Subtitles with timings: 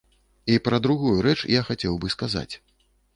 [0.53, 2.49] І пра другую рэч я хацеў бы сказаць.